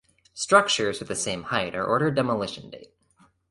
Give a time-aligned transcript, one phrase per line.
[0.33, 2.95] Structures with the same height are ordered demolition date.